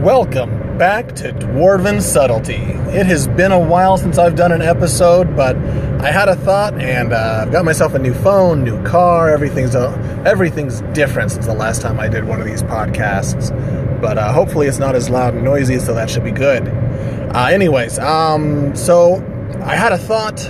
[0.00, 2.54] Welcome back to Dwarven Subtlety.
[2.54, 6.72] It has been a while since I've done an episode, but I had a thought
[6.80, 9.28] and uh, I've got myself a new phone, new car.
[9.28, 13.50] Everything's uh, everything's different since the last time I did one of these podcasts.
[14.00, 16.66] But uh, hopefully, it's not as loud and noisy, so that should be good.
[16.66, 19.16] Uh, anyways, um, so
[19.62, 20.40] I had a thought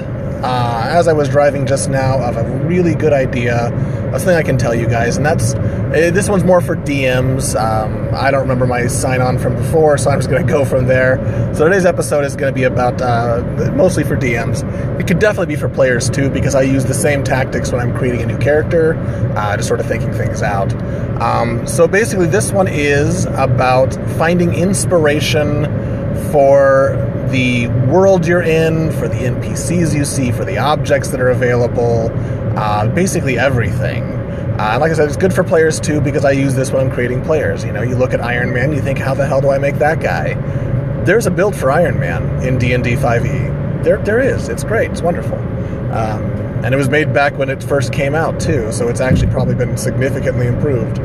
[0.42, 3.68] uh, as I was driving just now of a really good idea,
[4.12, 7.60] a thing I can tell you guys, and that's uh, this one's more for DMs.
[7.60, 10.64] Um, I don't remember my sign on from before, so I'm just going to go
[10.64, 11.18] from there.
[11.54, 13.42] So today's episode is going to be about uh,
[13.74, 14.62] mostly for DMs.
[15.00, 17.96] It could definitely be for players too, because I use the same tactics when I'm
[17.96, 18.94] creating a new character,
[19.36, 20.72] uh, just sort of thinking things out.
[21.20, 25.64] Um, so basically, this one is about finding inspiration
[26.30, 26.96] for
[27.30, 32.10] the world you're in, for the NPCs you see, for the objects that are available,
[32.56, 34.04] uh, basically everything.
[34.58, 36.92] Uh, like I said, it's good for players too because I use this when I'm
[36.92, 37.64] creating players.
[37.64, 39.76] You know, you look at Iron Man, you think, how the hell do I make
[39.76, 40.34] that guy?
[41.04, 43.84] There's a build for Iron Man in D&D 5e.
[43.84, 44.48] There, there is.
[44.48, 44.90] It's great.
[44.90, 45.38] It's wonderful.
[45.92, 49.32] Um, and it was made back when it first came out too, so it's actually
[49.32, 50.98] probably been significantly improved.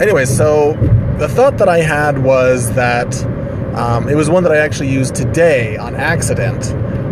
[0.00, 0.74] Anyway, so
[1.18, 3.10] the thought that I had was that
[3.74, 6.66] um, it was one that I actually used today on accident.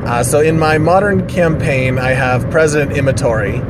[0.06, 3.60] Uh, so in my modern campaign, I have President Imitori,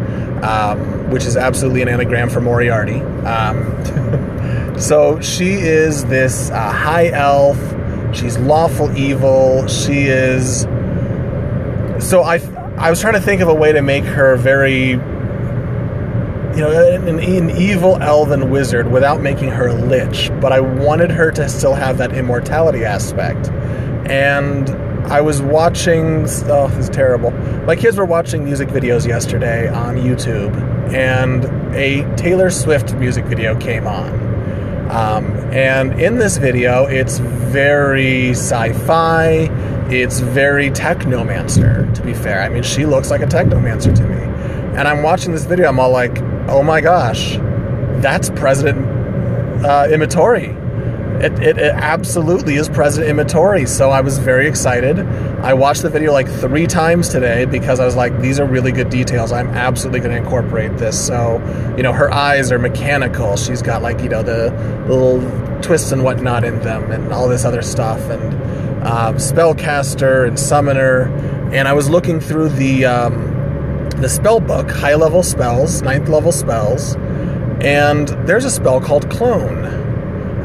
[0.42, 3.00] um, which is absolutely an anagram for Moriarty.
[3.00, 7.58] Um, so she is this uh, high elf.
[8.12, 9.66] She's lawful evil.
[9.68, 10.62] She is.
[12.00, 12.40] So I,
[12.76, 14.94] I was trying to think of a way to make her very
[16.54, 21.10] you know, an, an, evil elven wizard without making her a lich, but I wanted
[21.10, 23.48] her to still have that immortality aspect.
[24.10, 24.68] And
[25.10, 27.30] I was watching, oh, this is terrible.
[27.64, 30.54] My kids were watching music videos yesterday on YouTube,
[30.92, 34.10] and a Taylor Swift music video came on.
[34.90, 39.48] Um, and in this video, it's very sci fi,
[39.88, 42.42] it's very technomancer, to be fair.
[42.42, 44.20] I mean, she looks like a technomancer to me.
[44.76, 46.18] And I'm watching this video, I'm all like,
[46.50, 47.36] oh my gosh,
[48.02, 48.86] that's President
[49.64, 49.86] uh.
[51.20, 53.68] It, it, it, absolutely is President Imitori.
[53.68, 55.00] So I was very excited.
[55.42, 58.72] I watched the video like three times today because I was like, these are really
[58.72, 59.30] good details.
[59.30, 60.98] I'm absolutely going to incorporate this.
[61.06, 61.36] So,
[61.76, 63.36] you know, her eyes are mechanical.
[63.36, 64.50] She's got like, you know, the,
[64.88, 65.20] little
[65.60, 68.00] twists and whatnot in them and all this other stuff.
[68.08, 68.34] And
[68.82, 71.02] uh, spellcaster and summoner.
[71.52, 72.86] And I was looking through the.
[72.86, 73.29] Um,
[74.00, 76.96] the spell book, high level spells, ninth level spells,
[77.60, 79.66] and there's a spell called Clone.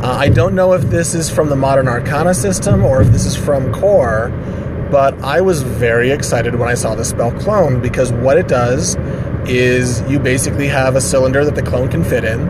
[0.04, 3.26] Uh, I don't know if this is from the Modern Arcana system or if this
[3.26, 4.30] is from Core,
[4.92, 8.98] but I was very excited when I saw the spell Clone because what it does
[9.48, 12.48] is you basically have a cylinder that the clone can fit in.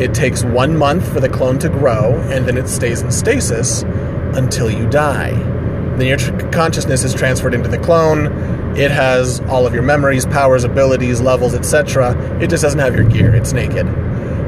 [0.00, 3.82] It takes one month for the clone to grow, and then it stays in stasis
[4.34, 5.30] until you die.
[5.96, 8.26] Then your tr- consciousness is transferred into the clone.
[8.76, 12.16] It has all of your memories, powers, abilities, levels, etc.
[12.40, 13.34] It just doesn't have your gear.
[13.34, 13.86] It's naked.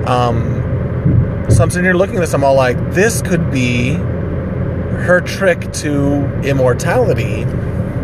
[0.08, 2.32] Um, so I'm sitting here looking at this.
[2.32, 7.44] I'm all like, this could be her trick to immortality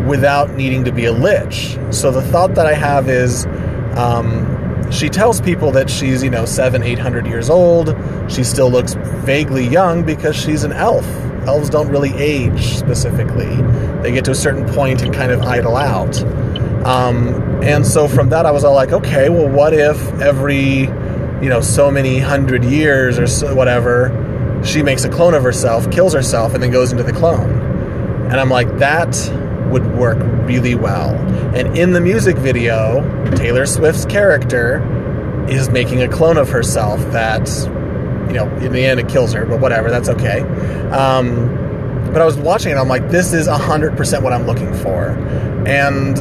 [0.05, 1.77] without needing to be a lich.
[1.89, 3.45] So the thought that I have is,
[3.95, 7.95] um, she tells people that she's you know seven, eight hundred years old.
[8.29, 11.05] She still looks vaguely young because she's an elf
[11.47, 13.55] elves don't really age specifically.
[14.01, 16.21] They get to a certain point and kind of idle out.
[16.85, 20.81] Um, and so from that, I was all like, okay, well, what if every,
[21.41, 25.89] you know, so many hundred years or so, whatever, she makes a clone of herself,
[25.91, 27.51] kills herself, and then goes into the clone?
[28.31, 29.15] And I'm like, that
[29.71, 31.15] would work really well.
[31.55, 33.01] And in the music video,
[33.35, 34.81] Taylor Swift's character
[35.49, 37.47] is making a clone of herself that
[38.31, 40.39] you know, in the end it kills her, but whatever, that's okay.
[40.91, 41.57] Um,
[42.13, 45.09] but I was watching it, I'm like, this is 100% what I'm looking for.
[45.67, 46.17] And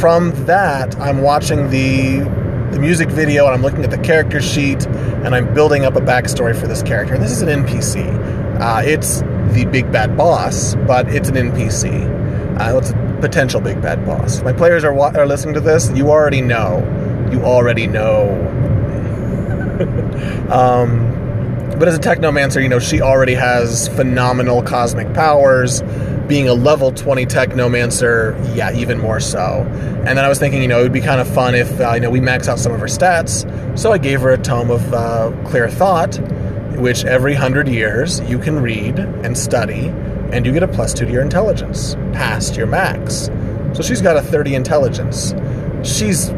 [0.00, 4.84] from that, I'm watching the the music video and I'm looking at the character sheet
[4.86, 7.14] and I'm building up a backstory for this character.
[7.14, 8.60] And this is an NPC.
[8.60, 9.20] Uh, it's
[9.54, 12.60] the big bad boss, but it's an NPC.
[12.60, 14.42] Uh, it's a potential big bad boss.
[14.42, 15.88] My players are, wa- are listening to this.
[15.92, 16.80] You already know.
[17.30, 18.30] You already know.
[20.50, 21.23] um,
[21.78, 25.82] but as a technomancer, you know, she already has phenomenal cosmic powers.
[26.28, 29.62] Being a level 20 technomancer, yeah, even more so.
[30.06, 31.92] And then I was thinking, you know, it would be kind of fun if, uh,
[31.94, 33.44] you know, we max out some of her stats.
[33.78, 36.16] So I gave her a tome of uh, Clear Thought,
[36.76, 39.88] which every hundred years you can read and study,
[40.32, 43.30] and you get a plus two to your intelligence, past your max.
[43.74, 45.34] So she's got a 30 intelligence.
[45.82, 46.30] She's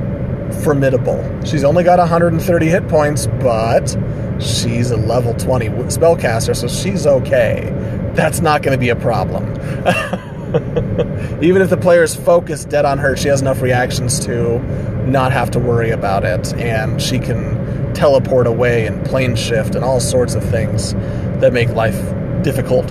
[0.63, 1.23] formidable.
[1.45, 3.95] She's only got 130 hit points, but
[4.41, 7.73] she's a level 20 spellcaster, so she's okay.
[8.15, 9.45] that's not going to be a problem.
[11.43, 14.59] Even if the player is focused dead on her, she has enough reactions to
[15.07, 19.85] not have to worry about it, and she can teleport away and plane shift and
[19.85, 20.95] all sorts of things
[21.41, 21.97] that make life
[22.43, 22.89] difficult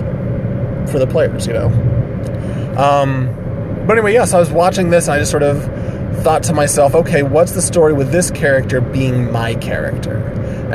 [0.90, 1.68] for the players, you know.
[2.76, 3.26] Um,
[3.86, 5.62] but anyway, yes, I was watching this and I just sort of
[6.22, 10.18] thought to myself, okay, what's the story with this character being my character?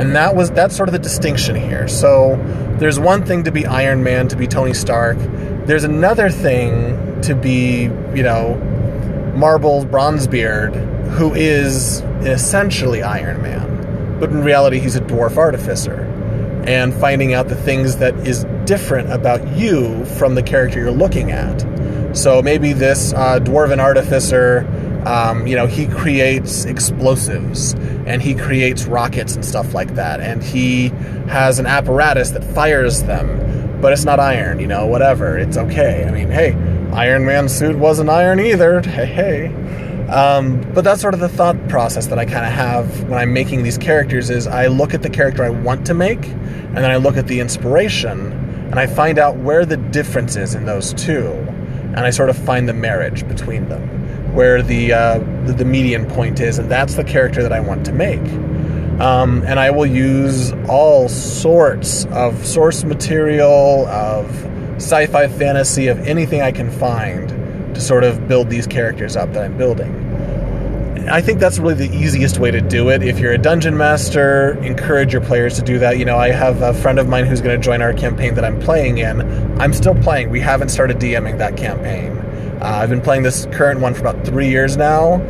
[0.02, 1.86] And that was that's sort of the distinction here.
[1.86, 2.34] So
[2.80, 5.16] there's one thing to be Iron Man, to be Tony Stark.
[5.64, 7.82] There's another thing to be,
[8.12, 8.56] you know,
[9.36, 16.02] Marble Bronzebeard, who is essentially Iron Man, but in reality he's a dwarf artificer.
[16.66, 21.30] And finding out the things that is different about you from the character you're looking
[21.30, 21.60] at.
[22.16, 24.66] So maybe this uh, dwarven artificer
[25.06, 27.74] um, you know, he creates explosives
[28.06, 30.20] and he creates rockets and stuff like that.
[30.20, 30.88] And he
[31.28, 35.38] has an apparatus that fires them, but it's not iron, you know, whatever.
[35.38, 36.04] It's okay.
[36.04, 36.52] I mean, hey,
[36.92, 38.82] Iron Man's suit wasn't iron either.
[38.92, 40.08] Hey, hey.
[40.08, 43.32] Um, but that's sort of the thought process that I kind of have when I'm
[43.32, 46.90] making these characters is I look at the character I want to make, and then
[46.90, 48.32] I look at the inspiration,
[48.70, 52.36] and I find out where the difference is in those two, and I sort of
[52.36, 54.01] find the marriage between them
[54.32, 57.86] where the, uh, the, the median point is, and that's the character that I want
[57.86, 58.20] to make.
[59.00, 64.26] Um, and I will use all sorts of source material, of
[64.76, 67.28] sci-fi fantasy, of anything I can find
[67.74, 70.12] to sort of build these characters up that I'm building.
[71.10, 73.02] I think that's really the easiest way to do it.
[73.02, 75.98] If you're a dungeon master, encourage your players to do that.
[75.98, 78.44] You know, I have a friend of mine who's going to join our campaign that
[78.44, 79.20] I'm playing in.
[79.60, 80.30] I'm still playing.
[80.30, 82.21] We haven't started DMing that campaign.
[82.62, 85.20] Uh, I've been playing this current one for about three years now,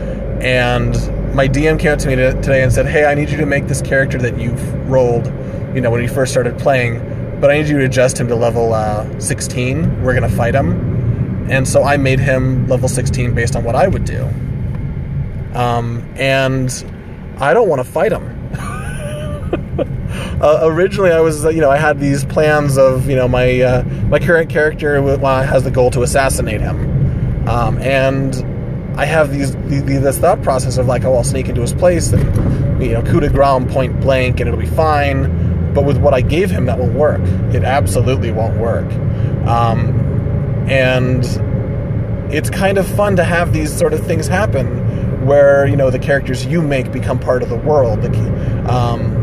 [0.42, 0.92] and
[1.34, 3.68] my DM came up to me today and said, "Hey, I need you to make
[3.68, 5.32] this character that you've rolled,
[5.74, 7.00] you know, when you first started playing,
[7.40, 10.02] but I need you to adjust him to level uh, 16.
[10.02, 13.88] We're gonna fight him." And so I made him level 16 based on what I
[13.88, 14.28] would do.
[15.54, 16.84] Um, and
[17.38, 18.24] I don't want to fight him.
[20.42, 23.84] uh, originally, I was, you know, I had these plans of, you know, my uh,
[24.10, 26.91] my current character has the goal to assassinate him
[27.48, 28.34] um, and
[28.98, 32.82] I have these, this thought process of like, oh, I'll sneak into his place and
[32.82, 35.72] you know coup de grace point blank and it'll be fine.
[35.72, 37.20] But with what I gave him, that won't work.
[37.54, 38.90] It absolutely won't work.
[39.46, 41.24] Um, and
[42.32, 45.98] it's kind of fun to have these sort of things happen where you know the
[45.98, 48.04] characters you make become part of the world.
[48.68, 49.22] Um,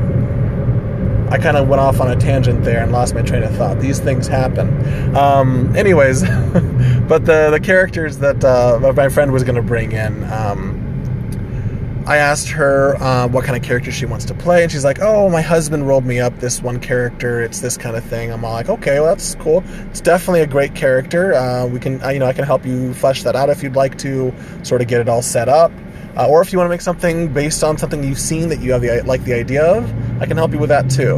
[1.31, 3.79] I kind of went off on a tangent there and lost my train of thought.
[3.79, 5.15] These things happen.
[5.15, 6.23] Um, anyways,
[7.07, 10.23] but the the characters that uh, my friend was going to bring in.
[10.31, 10.85] Um,
[12.09, 14.97] I asked her uh, what kind of character she wants to play, and she's like,
[14.99, 17.43] "Oh, my husband rolled me up this one character.
[17.43, 19.63] It's this kind of thing." I'm all like, "Okay, well, that's cool.
[19.91, 21.35] It's definitely a great character.
[21.35, 23.75] Uh, we can, uh, you know, I can help you flesh that out if you'd
[23.75, 24.33] like to,
[24.63, 25.71] sort of get it all set up."
[26.17, 28.71] Uh, or if you want to make something based on something you've seen that you
[28.71, 29.85] have the like the idea of,
[30.19, 31.17] I can help you with that too.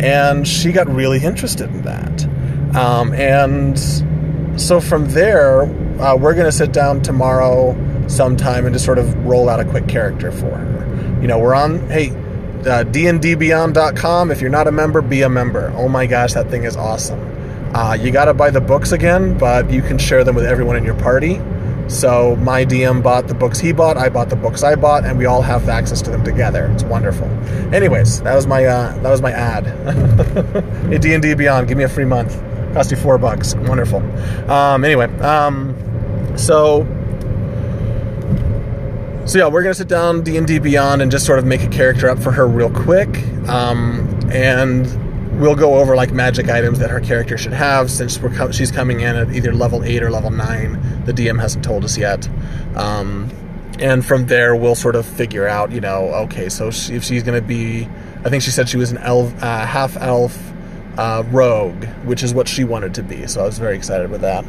[0.00, 2.76] And she got really interested in that.
[2.76, 3.78] Um, and
[4.60, 5.62] so from there,
[6.00, 7.74] uh, we're going to sit down tomorrow
[8.08, 11.18] sometime and just sort of roll out a quick character for her.
[11.20, 14.30] You know, we're on, hey, uh, dndbeyond.com.
[14.30, 15.72] If you're not a member, be a member.
[15.76, 17.20] Oh my gosh, that thing is awesome.
[17.74, 20.76] Uh, you got to buy the books again, but you can share them with everyone
[20.76, 21.40] in your party.
[21.88, 25.16] So my DM bought the books he bought, I bought the books I bought, and
[25.18, 26.66] we all have access to them together.
[26.72, 27.28] It's wonderful.
[27.72, 29.66] Anyways, that was my uh, that was my ad.
[30.88, 32.42] hey D and D Beyond, give me a free month.
[32.74, 33.54] Cost you four bucks.
[33.54, 34.00] Wonderful.
[34.50, 35.76] Um, anyway, um,
[36.36, 36.84] so
[39.26, 41.62] so yeah, we're gonna sit down D and D Beyond and just sort of make
[41.62, 43.16] a character up for her real quick.
[43.48, 45.05] Um, and
[45.36, 48.70] we'll go over like magic items that her character should have since we're co- she's
[48.70, 52.28] coming in at either level 8 or level 9 the dm hasn't told us yet.
[52.74, 53.30] Um,
[53.78, 57.22] and from there we'll sort of figure out you know okay so she, if she's
[57.22, 57.86] going to be
[58.24, 60.52] i think she said she was an elf uh, half elf
[60.96, 64.22] uh, rogue which is what she wanted to be so i was very excited with
[64.22, 64.44] that.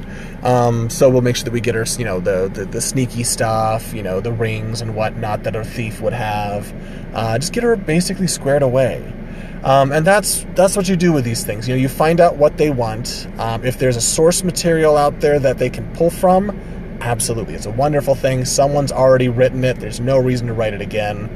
[0.45, 3.25] Um, so we'll make sure that we get her you know the, the, the sneaky
[3.25, 6.73] stuff you know the rings and whatnot that a thief would have.
[7.13, 9.13] Uh, just get her basically squared away
[9.67, 11.67] um, and that's that's what you do with these things.
[11.67, 13.27] You know, you find out what they want.
[13.37, 16.57] Um, if there's a source material out there that they can pull from,
[17.01, 18.45] absolutely, it's a wonderful thing.
[18.45, 19.77] Someone's already written it.
[19.77, 21.29] There's no reason to write it again.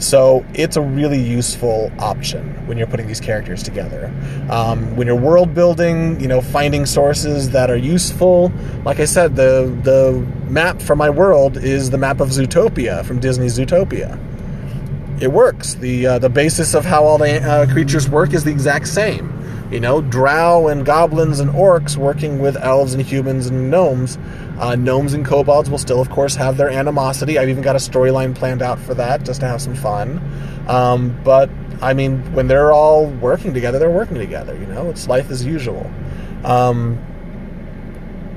[0.00, 4.12] So it's a really useful option when you're putting these characters together.
[4.50, 8.52] Um, when you're world building, you know, finding sources that are useful.
[8.84, 10.12] Like I said, the the
[10.50, 14.20] map for my world is the map of Zootopia from Disney's Zootopia
[15.20, 15.74] it works.
[15.74, 19.32] The uh, the basis of how all the uh, creatures work is the exact same.
[19.70, 24.18] you know, drow and goblins and orcs working with elves and humans and gnomes.
[24.58, 27.38] Uh, gnomes and kobolds will still, of course, have their animosity.
[27.38, 30.20] I've even got a storyline planned out for that just to have some fun.
[30.68, 31.50] Um, but
[31.82, 34.56] I mean, when they're all working together, they're working together.
[34.56, 35.90] You know, it's life as usual.
[36.44, 36.98] Um,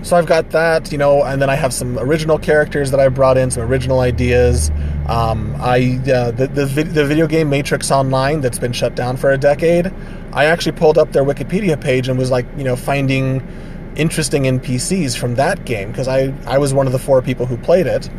[0.03, 3.07] so I've got that, you know, and then I have some original characters that I
[3.09, 4.71] brought in, some original ideas.
[5.07, 9.31] Um, I uh, the, the the video game Matrix Online that's been shut down for
[9.31, 9.91] a decade.
[10.33, 13.45] I actually pulled up their Wikipedia page and was like, you know, finding
[13.95, 17.57] interesting NPCs from that game because I I was one of the four people who
[17.57, 18.09] played it.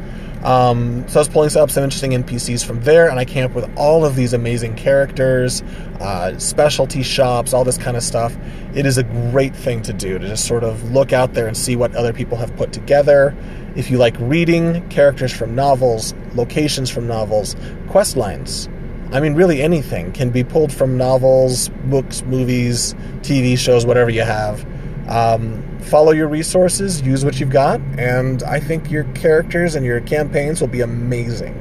[0.45, 3.53] Um, so I was pulling up some interesting NPCs from there, and I came up
[3.53, 5.63] with all of these amazing characters,
[6.01, 8.37] uh, specialty shops, all this kind of stuff.
[8.75, 11.57] It is a great thing to do to just sort of look out there and
[11.57, 13.37] see what other people have put together.
[13.77, 17.55] If you like reading characters from novels, locations from novels,
[17.89, 18.69] quest lines,
[19.13, 24.23] I mean, really anything can be pulled from novels, books, movies, TV shows, whatever you
[24.23, 24.67] have.
[25.09, 30.01] Um, follow your resources, use what you've got, and I think your characters and your
[30.01, 31.59] campaigns will be amazing.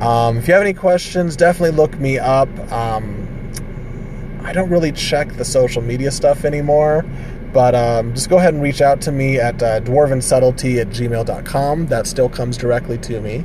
[0.00, 2.48] Um, if you have any questions, definitely look me up.
[2.70, 3.26] Um,
[4.42, 7.04] I don't really check the social media stuff anymore,
[7.52, 11.86] but um, just go ahead and reach out to me at uh, dwarvensubtlety at gmail.com.
[11.86, 13.44] That still comes directly to me.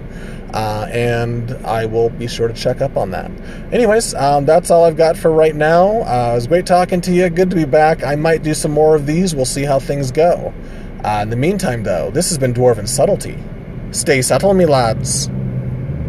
[0.53, 3.31] Uh, and I will be sure to check up on that.
[3.71, 6.01] Anyways, um, that's all I've got for right now.
[6.03, 7.27] Uh, it was great talking to you.
[7.29, 8.03] Good to be back.
[8.03, 9.35] I might do some more of these.
[9.35, 10.53] We'll see how things go.
[11.03, 13.37] Uh, in the meantime, though, this has been Dwarven Subtlety.
[13.91, 15.29] Stay subtle, me lads.